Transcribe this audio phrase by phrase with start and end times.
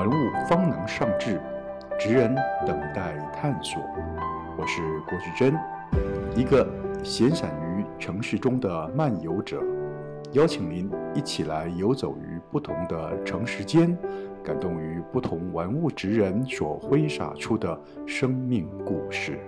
[0.00, 1.38] 文物方能上志，
[1.98, 2.34] 职人
[2.66, 3.82] 等待探索。
[4.56, 5.54] 我是郭旭珍，
[6.34, 6.66] 一个
[7.04, 9.62] 闲散于城市中的漫游者，
[10.32, 13.94] 邀请您一起来游走于不同的城市间，
[14.42, 19.38] 感动于不同文物职人所挥洒出的生命故事。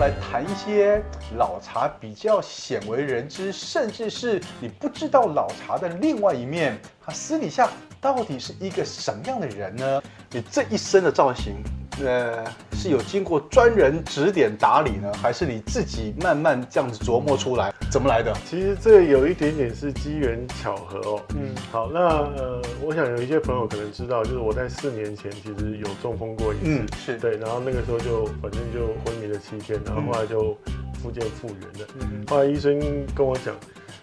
[0.00, 1.02] 来谈一些
[1.36, 7.68] 老茶比较鲜为人知，甚至是你不知道老茶的另外一面，他私底下
[8.00, 10.02] 到底是一个什么样的人呢？
[10.30, 11.62] 你这一身的造型，
[12.02, 12.42] 呃，
[12.80, 17.70] 是有经过专人指点打理呢，还是你自己慢慢这样子琢磨出来？
[17.90, 18.34] 怎么来的？
[18.46, 21.20] 其实这有一点点是机缘巧合哦。
[21.36, 30.56] 嗯，好，那呃，我想有一些朋友可能知道，就是我在四年前其实有中风过一次，嗯，是对，然后那个时候就反正就昏迷了七天，然后后来就
[31.02, 31.88] 复健复原了。
[32.00, 32.80] 嗯，后来医生
[33.14, 33.54] 跟我讲。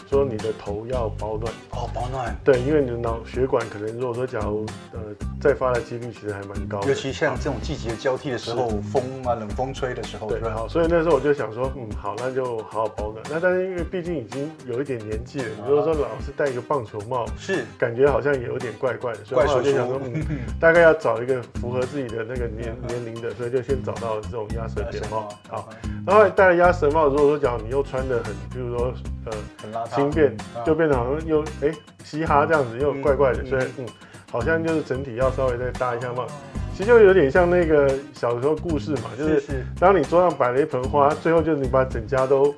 [0.09, 4.99] 说你的头要保暖哦，保暖对，因为你的脑血管可能如果说假如呃
[5.39, 13.23] 再发的几率其实还蛮高的，尤其像这种季节交替的时候，风啊冷风吹的时候，对，好，所以那时候我就想说，嗯，好，那就好好保暖。
[13.29, 17.65] 那但是因为毕竟已经有一点年纪了，你如果说老是戴一个棒球帽，是。
[17.77, 20.23] 感觉好像也有点怪怪的，所以我就想说，嗯，
[20.59, 25.69] 大概要找一个符合自己的那个年年龄的，所以就先找到了这种鸭舌扁帽，好，
[26.05, 28.93] 然后戴了鸭舌帽，如果说假如你又穿的很，比如说
[29.25, 29.95] 呃很邋遢。
[29.95, 30.35] 轻便
[30.65, 33.85] 就变得好像又哎、欸、嘻哈这样子又怪怪的，所以嗯，
[34.31, 36.27] 好像就是整体要稍微再搭一下帽，
[36.73, 39.41] 其实就有点像那个小时候故事嘛，就是
[39.79, 42.53] 当你桌上摆了一盆花，最后就是你把整家都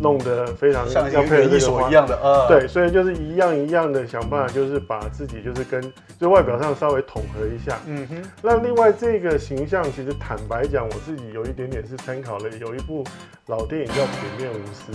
[0.00, 1.88] 弄得非常像要配合那个花。
[1.88, 5.80] 一样的，呃，对，所以就是一样一样的想办法，就是把自己就是跟
[6.18, 8.22] 就外表上稍微统合一下，嗯哼。
[8.42, 13.04] 那另外这个形象其实坦白讲，我自己有一点点是参考了有一部
[13.46, 14.06] 老电影叫《铁
[14.38, 14.92] 面无私》。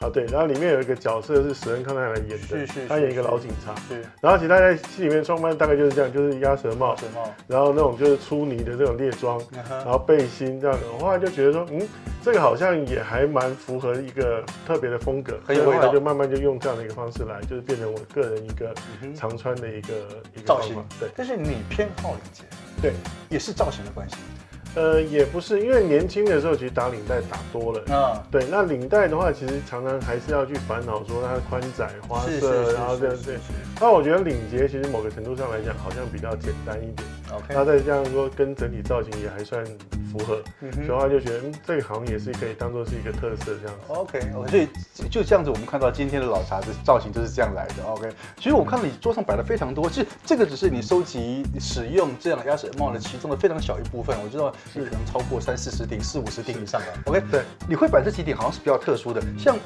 [0.00, 11.86] 啊，对，然后里面有一个角色是史恩康奈来演的，是是，是，他演一个老警察，是，然后其实他在戏里面装扮大概就是这样，就是鸭舌帽，鸭舌帽，然后那种就是粗呢的这种猎装，然后背心这样的，我后来就觉得说，嗯，
[12.24, 18.72] 这个好像也还蛮符合一个特别的风格，所以后来就慢慢就用这样的一个方式来，就是变成我个人一个
[19.14, 19.94] 常穿的一个
[20.34, 21.10] 一个造型，对。
[21.14, 22.44] 但是你偏好领结，
[22.80, 22.94] 对，
[23.28, 24.16] 也是造型的关系。
[24.76, 33.36] 呃，也不是，因为年轻的时候其实打领带打多了，嗯，对，那领带的话，其实常常还是要去烦恼说它宽窄、花色，然后这样对。
[33.80, 37.08] 那我觉得领结其实某个程度上来讲，好像比较简单一点。
[37.32, 39.64] OK，那再这样说，跟整体造型也还算
[40.12, 40.40] 符合，
[40.72, 43.84] 所以话就觉得，嗯，这个好像也是可以当做是一个特色这样子。
[43.88, 44.68] OK，所以
[45.08, 47.84] 就这样子，我们看到今天的老茶的造型就是这样来的。
[47.88, 54.16] OK，其实我看到你桌上摆了非常多，其实这个只是你收集使用这样鸭舌帽的其中的非常小一部分。
[54.22, 54.54] 我知道。
[54.72, 56.86] 是可能超过三四十顶、四五十顶以上的。
[57.06, 59.56] OK，对，你会摆这几顶好像是比较特殊的，像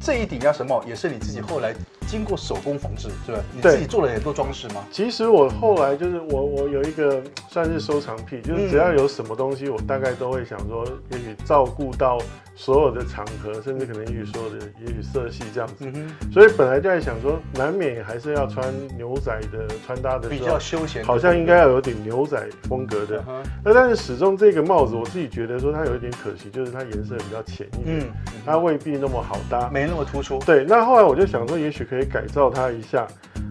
[0.00, 1.74] 这一顶鸭舌帽也是你自己后来
[2.06, 3.38] 经过手工缝制，是吧？
[3.52, 4.84] 你自己做了很多装饰吗？
[4.90, 12.18] 其实我后来就是我我有一个算是收藏癖，就是只要有什么东西，我大概都会想说，也许照顾到。
[12.58, 15.92] 所有的场合，甚至可能也许所有的，也许色系这样子，
[16.32, 18.64] 所以本来就在想说，难免还是要穿
[18.96, 23.22] 牛仔的穿搭的时候，比较休闲，好像应该要有点牛仔风格的。
[23.62, 28.08] 那但是始终这个帽子，我自己觉得说它有一点可惜，就是它颜色比较浅一点，嗯、
[28.46, 30.38] 它未必那么好搭，没那么突出。
[30.46, 33.06] 对，那后来我就想说，也许可以改造它一下，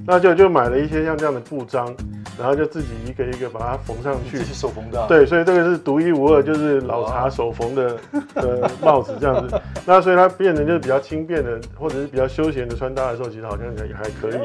[0.06, 1.96] 那就就买了一些像这样的布章。
[2.38, 5.06] 然后就自己一个一个把它缝上去，自己手缝的。
[5.08, 7.98] 对，所以这个是独一无二，就是老茶手缝的
[8.34, 9.58] 的帽子这样子。
[9.86, 14.40] 那所以它变成就是比较轻便的，或者是比较休闲的穿搭的时候，其实好像也还可以。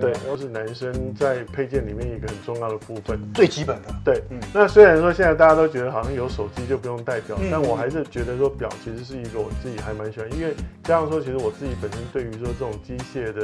[0.00, 3.94] 对，都是男生在配件里面一个很重要的部分，最基本的。
[4.04, 4.40] 对，嗯。
[4.52, 13.37] 那虽然说现在大家都觉得好像有手机就不用戴表，但我还是觉得说表其实是一个我自己还蛮喜欢，因为加上说，其实我自己本身对于说这种机械的、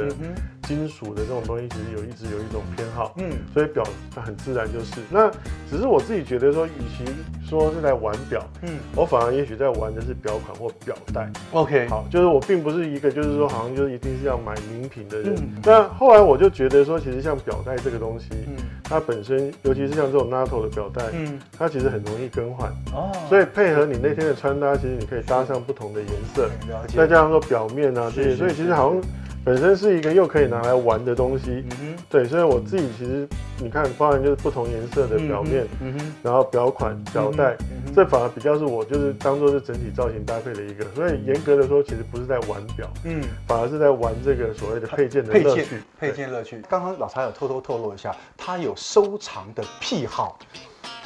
[0.63, 3.13] 金属的这种东西，其实有一直有一种偏好。
[3.17, 3.83] 嗯，所以表。
[4.13, 5.29] 它很自然就是，那
[5.69, 7.03] 只是我自己觉得说，与其
[7.45, 11.29] 说是在玩表，嗯，我反而也许在玩的是表款或表带。
[11.51, 15.35] OK，好，就是我并不是一个就是说好像就是一定是要买名品的人。
[15.35, 18.55] 嗯、那后来我就觉得说，其实像表带这个东西，嗯，
[18.85, 22.69] 它本身尤其是像这种 NATO 的表带，嗯，它其实很容易更换。
[22.93, 26.49] 哦，所以配合你那天的穿搭，其实你可以搭上不同的颜色，
[26.95, 29.01] 再加上说表面啊这些，所以其实好像。
[29.45, 31.63] 本身是一个又可以拿来玩的东西，
[32.09, 37.55] 对，所以我自己其实你看，包含就是不同颜色的表面，嗯嗯、然后表款、表带，
[37.95, 46.59] 这反而比较是我就是当做是整体造型搭配的一个，所以严格的说，其实不是在玩表，嗯，反而是在玩这个所谓的配件的乐趣，配件乐趣。
[46.67, 50.39] 刚刚老茶有偷偷透露一下，他有收藏的癖好。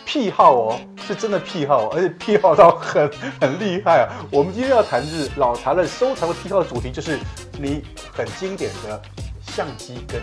[0.09, 3.07] 癖好哦，是真的癖好，而且癖好到很
[3.39, 4.25] 很厉害啊！
[4.31, 7.19] 我们今天要谈的是老茶的收藏的癖好的主题，就是
[7.59, 8.99] 你很经典的
[9.43, 10.19] 相机跟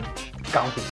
[0.53, 0.83] 钢笔。